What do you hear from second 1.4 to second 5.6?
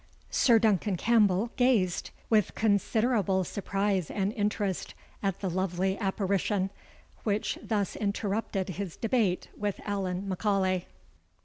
gazed with considerable surprise and interest at the